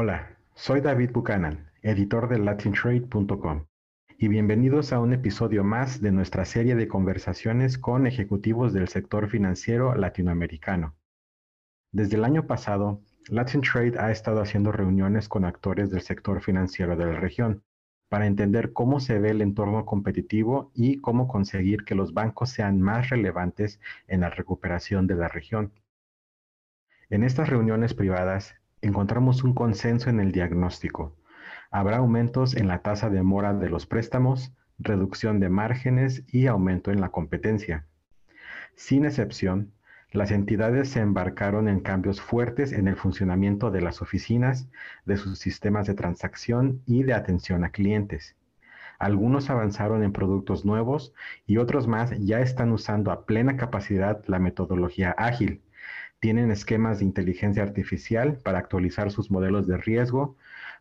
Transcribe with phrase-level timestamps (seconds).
[0.00, 3.66] Hola, soy David Buchanan, editor de latintrade.com,
[4.16, 9.28] y bienvenidos a un episodio más de nuestra serie de conversaciones con ejecutivos del sector
[9.28, 10.94] financiero latinoamericano.
[11.90, 16.94] Desde el año pasado, Latin Trade ha estado haciendo reuniones con actores del sector financiero
[16.94, 17.64] de la región
[18.08, 22.80] para entender cómo se ve el entorno competitivo y cómo conseguir que los bancos sean
[22.80, 25.72] más relevantes en la recuperación de la región.
[27.10, 31.16] En estas reuniones privadas encontramos un consenso en el diagnóstico.
[31.70, 36.90] Habrá aumentos en la tasa de mora de los préstamos, reducción de márgenes y aumento
[36.90, 37.86] en la competencia.
[38.74, 39.72] Sin excepción,
[40.10, 44.68] las entidades se embarcaron en cambios fuertes en el funcionamiento de las oficinas,
[45.04, 48.34] de sus sistemas de transacción y de atención a clientes.
[48.98, 51.12] Algunos avanzaron en productos nuevos
[51.46, 55.62] y otros más ya están usando a plena capacidad la metodología ágil.
[56.20, 60.36] Tienen esquemas de inteligencia artificial para actualizar sus modelos de riesgo,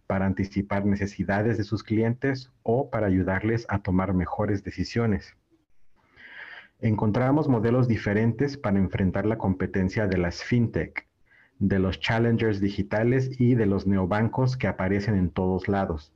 [0.07, 5.35] para anticipar necesidades de sus clientes o para ayudarles a tomar mejores decisiones
[6.79, 11.07] encontramos modelos diferentes para enfrentar la competencia de las fintech,
[11.59, 16.13] de los challengers digitales y de los neobancos que aparecen en todos lados.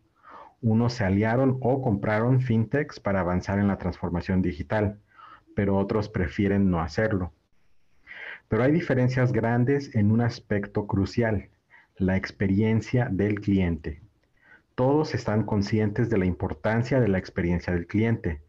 [0.61, 4.99] Unos se aliaron o compraron fintechs para avanzar en la transformación digital,
[5.55, 7.33] pero otros prefieren no hacerlo.
[8.51, 11.47] Pero hay diferencias grandes en un aspecto crucial,
[11.95, 14.01] la experiencia del cliente.
[14.75, 18.41] Todos están conscientes de la importancia de la experiencia del cliente,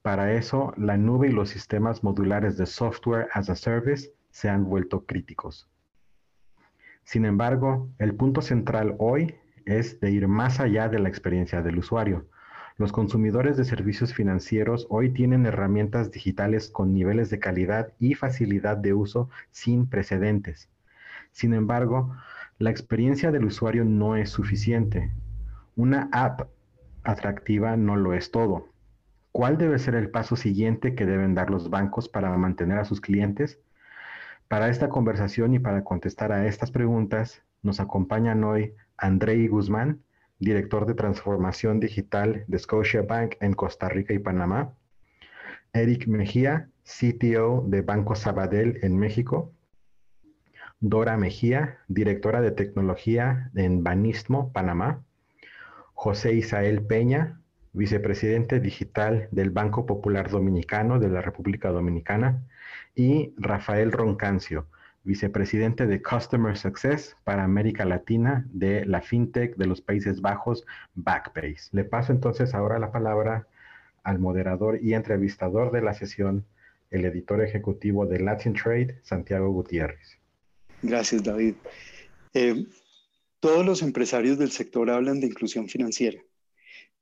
[0.00, 4.64] para eso, la nube y los sistemas modulares de software as a service se han
[4.64, 5.68] vuelto críticos.
[7.02, 9.34] Sin embargo, el punto central hoy
[9.66, 12.28] es de ir más allá de la experiencia del usuario.
[12.78, 18.76] Los consumidores de servicios financieros hoy tienen herramientas digitales con niveles de calidad y facilidad
[18.76, 20.70] de uso sin precedentes.
[21.32, 22.14] Sin embargo,
[22.60, 25.10] la experiencia del usuario no es suficiente.
[25.74, 26.50] Una app
[27.02, 28.68] atractiva no lo es todo.
[29.32, 33.00] ¿Cuál debe ser el paso siguiente que deben dar los bancos para mantener a sus
[33.00, 33.58] clientes?
[34.46, 40.00] Para esta conversación y para contestar a estas preguntas, nos acompañan hoy Andrei Guzmán,
[40.38, 44.74] director de transformación digital de Scotiabank en Costa Rica y Panamá,
[45.72, 49.52] Eric Mejía, CTO de Banco Sabadell en México,
[50.80, 55.02] Dora Mejía, directora de tecnología en Banismo, Panamá,
[55.94, 57.40] José Isael Peña,
[57.72, 62.42] vicepresidente digital del Banco Popular Dominicano de la República Dominicana,
[62.94, 64.66] y Rafael Roncancio,
[65.08, 71.70] vicepresidente de Customer Success para América Latina de la FinTech de los Países Bajos, Backbase.
[71.72, 73.48] Le paso entonces ahora la palabra
[74.04, 76.44] al moderador y entrevistador de la sesión,
[76.90, 80.18] el editor ejecutivo de Latin Trade, Santiago Gutiérrez.
[80.82, 81.54] Gracias, David.
[82.34, 82.66] Eh,
[83.40, 86.20] todos los empresarios del sector hablan de inclusión financiera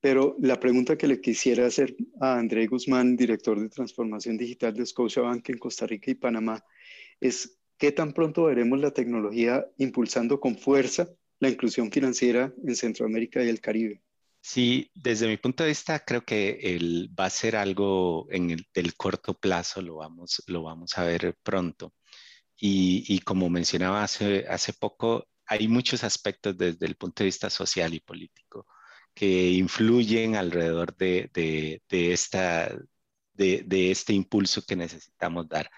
[0.00, 4.86] pero la pregunta que le quisiera hacer a André Guzmán, director de transformación digital de
[4.86, 6.62] Scotiabank en Costa Rica y Panamá,
[7.20, 13.44] es qué tan pronto veremos la tecnología impulsando con fuerza la inclusión financiera en Centroamérica
[13.44, 14.02] y el Caribe.
[14.40, 16.78] Sí, desde mi punto de vista creo que
[17.18, 21.92] va a ser algo en el corto plazo, lo vamos, lo vamos a ver pronto.
[22.58, 27.92] Y, como mencionaba hace, hace poco, hay muchos aspectos desde el punto de vista social
[27.94, 28.66] y político
[29.14, 31.30] que influyen alrededor de,
[31.90, 32.76] esta,
[33.34, 35.70] de, este impulso que necesitamos dar.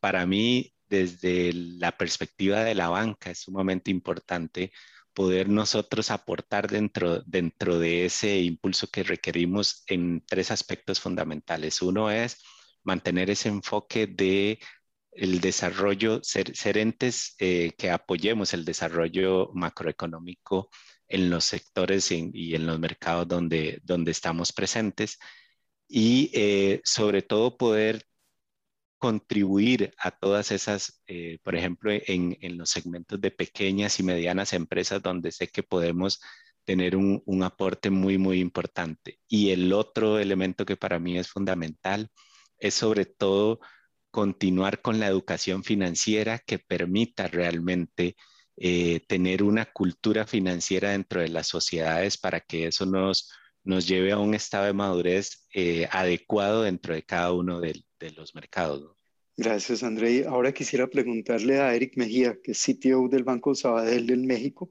[0.00, 4.72] Para mí, desde la perspectiva de la banca, es sumamente importante
[5.14, 11.82] poder nosotros aportar dentro, dentro de ese impulso que requerimos en tres aspectos fundamentales.
[11.82, 12.38] Uno es
[12.82, 14.58] mantener ese enfoque de
[15.12, 20.70] el desarrollo, ser, entes eh, que apoyemos el desarrollo macroeconómico
[21.08, 25.18] en los sectores y en los mercados donde, donde estamos presentes
[25.88, 28.04] y eh, sobre todo poder
[29.00, 34.52] contribuir a todas esas, eh, por ejemplo, en, en, los segmentos de pequeñas y medianas
[34.52, 36.20] empresas donde sé que podemos
[36.64, 39.18] tener un, un, aporte muy, muy importante.
[39.28, 42.10] Y el otro elemento que para mí es fundamental
[42.58, 43.60] es sobre todo
[44.10, 48.16] continuar con la educación financiera que permita realmente
[48.56, 53.30] eh, tener una cultura financiera dentro de las sociedades para que eso nos,
[53.64, 58.34] nos lleve a un estado de madurez eh, adecuado dentro de cada uno de, los
[58.34, 58.96] mercados.
[59.36, 60.26] Gracias, André.
[60.26, 64.70] Ahora quisiera preguntarle a Eric Mejía, que es CTO del Banco Sabadell en México,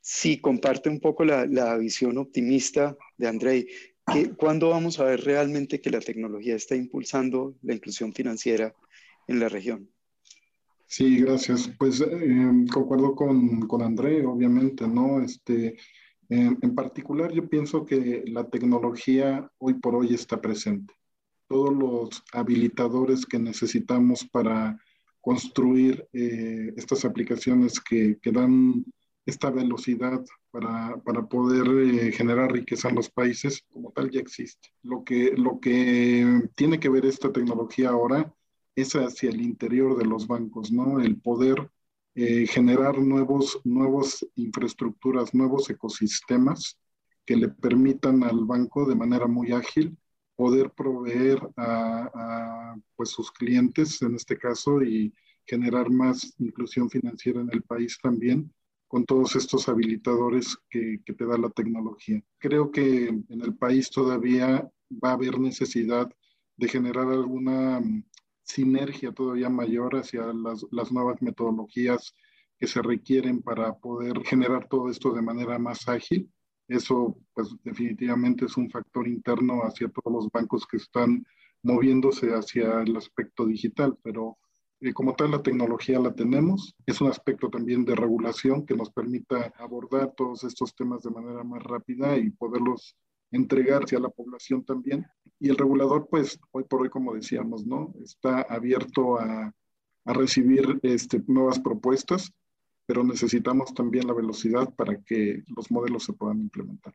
[0.00, 3.66] si comparte un poco la, la visión optimista de André.
[4.36, 8.74] ¿Cuándo vamos a ver realmente que la tecnología está impulsando la inclusión financiera
[9.26, 9.90] en la región?
[10.86, 11.68] Sí, gracias.
[11.76, 15.20] Pues eh, concuerdo con, con, André, obviamente, ¿no?
[15.20, 15.76] Este,
[16.28, 20.94] en particular, yo pienso que la tecnología hoy por hoy está presente.
[21.48, 24.78] Todos los habilitadores que necesitamos para
[25.20, 28.84] construir eh, estas aplicaciones que, que, dan
[29.24, 34.68] esta velocidad para, para poder eh, generar riqueza en los países, como tal, ya existe.
[34.82, 38.32] Lo que, lo que tiene que ver esta tecnología ahora
[38.76, 41.00] es hacia el interior de los bancos, ¿no?
[41.00, 41.70] El poder
[42.14, 46.78] eh, generar nuevos, nuevas infraestructuras, nuevos ecosistemas
[47.26, 49.98] que le permitan al banco de manera muy ágil
[50.36, 55.12] poder proveer a, pues sus clientes en este caso y
[55.46, 58.52] generar más inclusión financiera en el país también
[58.88, 62.22] con todos estos habilitadores que, que, te da la tecnología.
[62.38, 66.08] Creo que en el país todavía va a haber necesidad
[66.56, 67.82] de generar alguna
[68.46, 72.14] sinergia todavía mayor hacia las, las, nuevas metodologías
[72.58, 76.30] que se requieren para poder generar todo esto de manera más ágil.
[76.68, 81.24] Eso, pues definitivamente es un factor interno hacia todos los bancos que están
[81.62, 84.36] moviéndose hacia el aspecto digital, pero
[84.80, 86.74] eh, como tal la tecnología la tenemos.
[86.86, 91.42] Es un aspecto también de regulación que nos permita abordar todos estos temas de manera
[91.44, 92.96] más rápida y poderlos
[93.30, 95.06] entregar hacia la población también.
[95.38, 97.94] Y el regulador, pues, hoy por hoy, como decíamos, ¿no?
[98.02, 99.52] Está abierto a,
[100.04, 102.32] a recibir este, nuevas propuestas,
[102.86, 106.92] pero necesitamos también la velocidad para que los modelos se puedan implementar.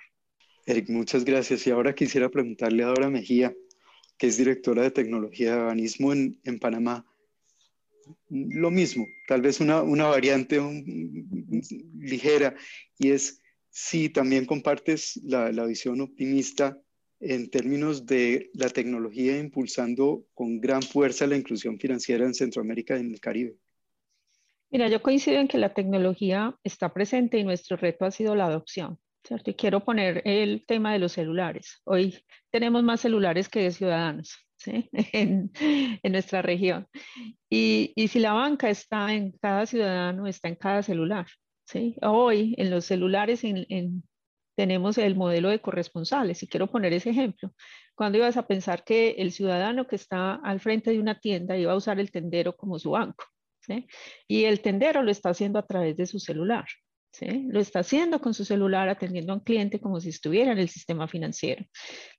[0.66, 1.68] Eric, muchas gracias.
[1.68, 3.54] Y ahora quisiera preguntarle a Dora Mejía,
[4.18, 7.06] que es directora de tecnología de Banismo en, Panamá.
[8.30, 10.60] Lo mismo, tal vez una, una variante
[12.00, 12.56] ligera,
[12.98, 16.80] y es si también compartes la, la visión optimista
[17.20, 23.02] en términos de la tecnología impulsando con gran fuerza la inclusión financiera en Centroamérica y
[23.02, 23.56] en el Caribe.
[24.72, 28.46] Mira, yo coincido en que la tecnología está presente y nuestro reto ha sido la
[28.46, 28.98] adopción.
[29.24, 29.52] ¿cierto?
[29.52, 31.82] Y quiero poner el tema de los celulares.
[31.84, 34.90] Hoy tenemos más celulares que de ciudadanos ¿sí?
[34.94, 35.52] en,
[36.02, 36.88] en, nuestra región.
[37.50, 41.28] Y, y, si la banca está en cada ciudadano, está en cada celular.
[41.66, 41.96] ¿sí?
[42.02, 44.04] Hoy en los celulares en, en
[44.56, 46.44] tenemos el modelo de corresponsales.
[46.44, 47.54] Y quiero poner ese ejemplo.
[47.96, 51.72] Cuando ibas a pensar que el ciudadano que está al frente de una tienda iba
[51.74, 53.26] a usar el tendero como su banco.
[53.62, 53.88] ¿Sí?
[54.28, 56.66] Y el tendero lo está haciendo a través de su celular.
[57.12, 57.48] ¿sí?
[57.50, 60.70] Lo está haciendo con su celular atendiendo a un cliente como si estuviera en el
[60.70, 61.66] sistema financiero.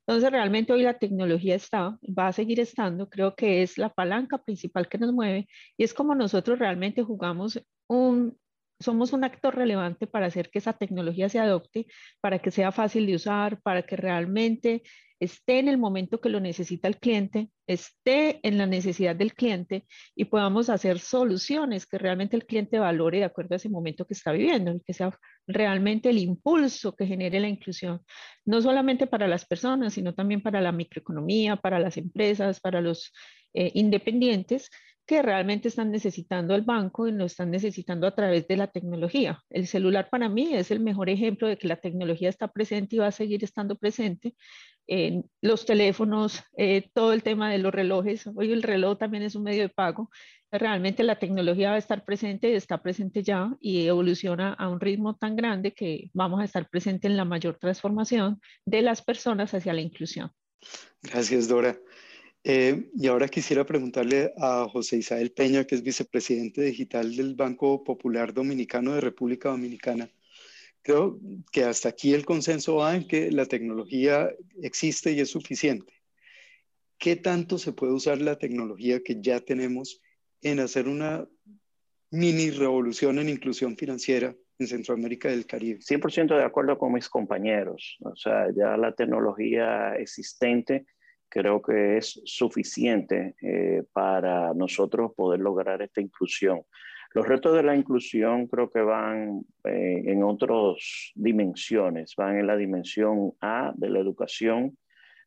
[0.06, 4.38] Entonces, realmente hoy la tecnología está, va a seguir estando, creo que es la palanca
[4.38, 8.36] principal que nos mueve y es como nosotros realmente jugamos un,
[8.80, 11.86] somos un actor relevante para hacer que esa tecnología se adopte,
[12.20, 14.82] para que sea fácil de usar, para que realmente
[15.24, 19.86] esté en el momento que lo necesita el cliente, esté en la necesidad del cliente
[20.16, 24.14] y podamos hacer soluciones que realmente el cliente valore de acuerdo a ese momento que
[24.14, 25.16] está viviendo y que sea
[25.46, 28.00] realmente el impulso que genere la inclusión,
[28.44, 33.12] no solamente para las personas, sino también para la microeconomía, para las empresas, para los
[33.54, 34.70] eh, independientes
[35.06, 39.42] que realmente están necesitando el banco y lo están necesitando a través de la tecnología.
[39.50, 42.98] El celular para mí es el mejor ejemplo de que la tecnología está presente y
[43.00, 44.34] va a seguir estando presente.
[44.86, 49.34] En los teléfonos, eh, todo el tema de los relojes, hoy el reloj también es
[49.34, 50.10] un medio de pago.
[50.50, 55.16] Realmente la tecnología va a estar presente, está presente ya y evoluciona a un ritmo
[55.16, 59.72] tan grande que vamos a estar presente en la mayor transformación de las personas hacia
[59.72, 60.30] la inclusión.
[61.02, 61.78] Gracias, Dora.
[62.44, 67.84] Eh, y ahora quisiera preguntarle a José Isabel Peña, que es vicepresidente digital del Banco
[67.84, 70.10] Popular Dominicano de República Dominicana.
[70.82, 71.18] Creo
[71.52, 75.92] que hasta aquí el consenso va en que la tecnología existe y es suficiente.
[76.98, 80.00] ¿Qué tanto se puede usar la tecnología que ya tenemos
[80.40, 81.26] en hacer una
[82.10, 85.80] mini revolución en inclusión financiera en Centroamérica y el Caribe?
[85.80, 87.96] 100% de acuerdo con mis compañeros.
[88.00, 90.86] O sea, ya la tecnología existente
[91.32, 96.60] creo que es suficiente eh, para nosotros poder lograr esta inclusión.
[97.14, 102.56] Los retos de la inclusión creo que van eh, en otras dimensiones, van en la
[102.56, 104.76] dimensión A de la educación.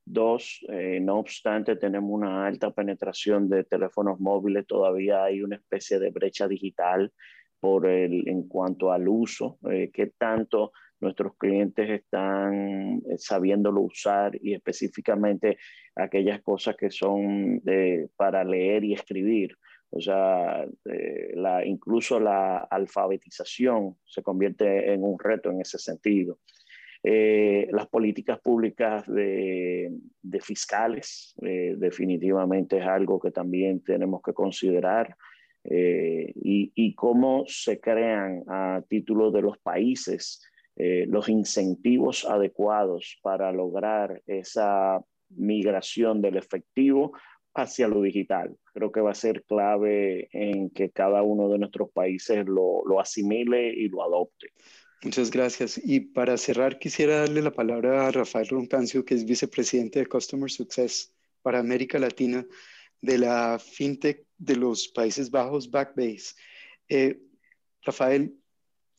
[0.05, 5.97] Dos, eh, no obstante, tenemos una alta penetración de teléfonos móviles, todavía hay una especie
[5.97, 7.11] de brecha digital
[7.59, 14.53] por el, en cuanto al uso, qué tanto nuestros clientes están eh, sabiéndolo usar y
[14.53, 15.57] específicamente
[15.95, 17.61] aquellas cosas que son
[18.15, 19.57] para leer y escribir.
[19.91, 21.33] O sea, eh,
[21.65, 26.39] incluso la alfabetización se convierte en un reto en ese sentido.
[27.01, 35.15] Eh, las políticas públicas de, de fiscales definitivamente es algo que también tenemos que considerar.
[35.67, 40.41] eh, y, cómo se crean a título de los países
[40.75, 47.13] eh, los incentivos adecuados para lograr esa migración del efectivo
[47.53, 48.55] hacia lo digital.
[48.73, 52.99] Creo que va a ser clave en que cada uno de nuestros países lo, lo
[52.99, 54.51] asimile y lo adopte.
[55.03, 55.79] Muchas gracias.
[55.83, 60.49] Y para cerrar, quisiera darle la palabra a Rafael Roncancio, que es vicepresidente de Customer
[60.49, 62.45] Success para América Latina
[63.01, 66.33] de la FinTech de los Países Bajos, Backbase.
[66.89, 67.19] Eh,
[67.83, 68.35] Rafael,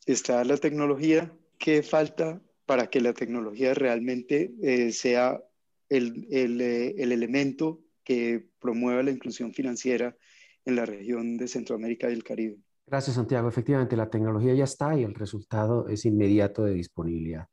[0.05, 1.36] ¿está la tecnología?
[1.57, 5.41] ¿Qué falta para que la tecnología realmente eh, sea
[5.89, 10.15] el, el, eh, el elemento que promueva la inclusión financiera
[10.65, 12.57] en la región de Centroamérica y el Caribe?
[12.85, 13.49] Gracias, Santiago.
[13.49, 17.47] Efectivamente, la tecnología ya está y el resultado es inmediato de disponibilidad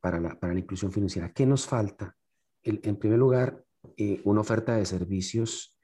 [0.00, 1.32] para, la, para, la, inclusión financiera.
[1.32, 2.16] ¿Qué nos falta?
[2.62, 3.64] en primer lugar,
[4.24, 5.76] una oferta de servicios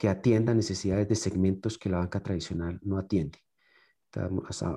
[0.00, 3.38] que atienda necesidades de segmentos que la banca tradicional no atiende.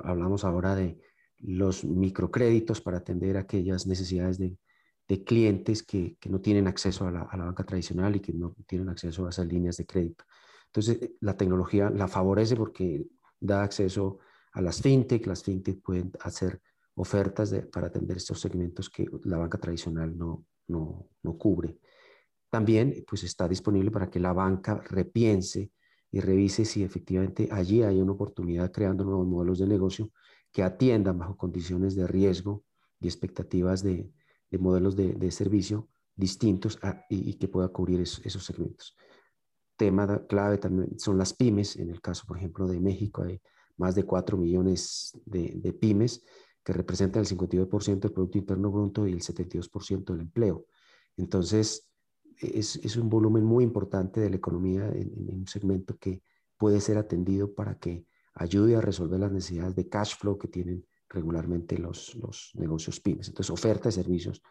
[0.03, 0.99] hablamos ahora de
[1.45, 4.57] los microcréditos para atender aquellas necesidades de,
[5.25, 9.29] clientes que, no tienen acceso a la, banca tradicional y que no tienen acceso a
[9.29, 10.23] esas líneas de crédito.
[10.67, 13.05] Entonces, eh, la tecnología la favorece porque
[13.39, 14.17] da acceso
[14.53, 16.61] a las fintech, las fintech pueden hacer
[16.95, 21.77] ofertas para atender estos segmentos que la banca tradicional no, no, no cubre.
[22.49, 25.71] También pues está disponible para que la banca repiense
[26.11, 30.11] y revise si efectivamente allí hay una oportunidad creando nuevos modelos de negocio
[30.53, 32.63] que atiendan bajo condiciones de riesgo
[33.01, 34.09] y expectativas de,
[34.59, 36.79] modelos de, servicio distintos
[37.09, 38.95] y, que pueda cubrir esos segmentos.
[39.75, 41.75] Tema clave también son las pymes.
[41.75, 43.41] En el caso, por ejemplo, de México hay
[43.77, 46.23] más de 4 millones de, pymes
[46.63, 50.67] que representan el 52% del Producto Interno Bruto y el 72% del empleo.
[51.17, 51.89] Entonces,
[52.39, 56.21] es, un volumen muy importante de la economía en, un segmento que
[56.57, 58.05] puede ser atendido para que
[58.35, 63.27] ayude a resolver las necesidades de cash flow que tienen regularmente los, los negocios pymes.
[63.27, 64.41] Entonces, oferta de servicios,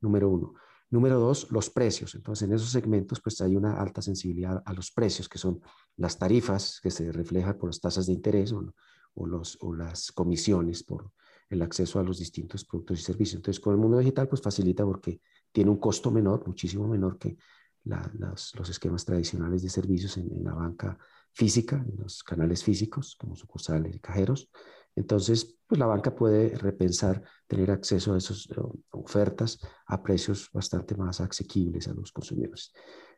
[0.00, 0.54] número uno.
[0.90, 2.14] Número dos, los precios.
[2.16, 5.60] Entonces, en esos segmentos, pues hay una alta sensibilidad a los precios, que son
[5.96, 8.74] las tarifas que se reflejan por las tasas de interés o,
[9.14, 11.12] o, los, o las comisiones por
[11.48, 13.36] el acceso a los distintos productos y servicios.
[13.36, 15.20] Entonces, con el mundo digital, pues facilita porque
[15.52, 17.36] tiene un costo menor, muchísimo menor que
[17.84, 20.98] los esquemas tradicionales de servicios en, la banca
[21.32, 24.50] física, en los canales físicos, como sucursales y cajeros.
[24.96, 28.54] Entonces, pues la banca puede repensar tener acceso a esas eh,
[28.90, 32.72] ofertas a precios bastante más asequibles a los consumidores.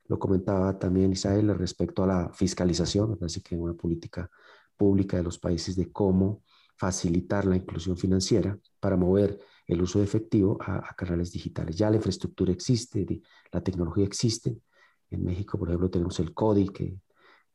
[0.07, 4.31] Lo comentaba también Isabel respecto a la fiscalización, parece que una política
[4.77, 6.43] pública de los países de cómo
[6.77, 11.77] facilitar la inclusión financiera para mover el uso de efectivo a, canales digitales.
[11.77, 14.59] Ya la infraestructura existe, la tecnología existe.
[15.11, 16.97] En México, por ejemplo, tenemos el CODI que,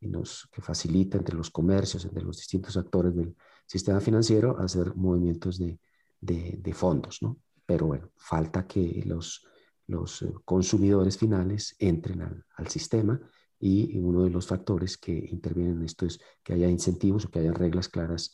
[0.02, 3.36] nos, que facilita entre los comercios, entre los distintos actores del
[3.66, 5.80] sistema financiero, hacer movimientos de,
[6.22, 7.38] de, fondos, ¿no?
[7.66, 9.46] Pero bueno, falta que los,
[9.88, 13.20] los eh, consumidores finales entren al, al, sistema
[13.60, 17.40] y uno de los factores que intervienen en esto es que haya incentivos o que
[17.40, 18.32] haya reglas claras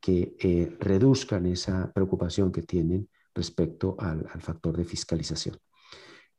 [0.00, 5.58] que eh, reduzcan esa preocupación que tienen respecto al, factor de fiscalización.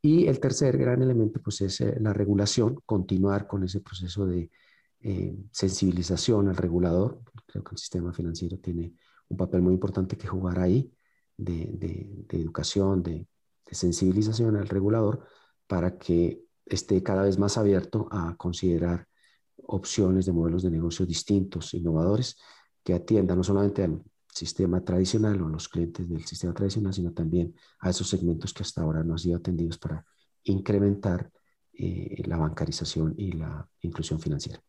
[0.01, 4.49] Y el tercer gran elemento pues, es eh, la regulación, continuar con ese proceso de
[5.01, 7.21] eh, sensibilización al regulador.
[7.45, 8.93] Creo que el sistema financiero tiene
[9.29, 10.91] un papel muy importante que jugar ahí,
[11.37, 13.27] de, educación, de,
[13.69, 15.25] sensibilización al regulador,
[15.67, 19.07] para que esté cada vez más abierto a considerar
[19.67, 22.37] opciones de modelos de negocio distintos, innovadores,
[22.83, 24.01] que atienda no solamente al
[24.33, 28.63] sistema tradicional o a los clientes del sistema tradicional, sino también a esos segmentos que
[28.63, 30.05] hasta ahora no han sido atendidos para
[30.43, 31.29] incrementar
[31.73, 34.61] eh, la bancarización y la inclusión financiera.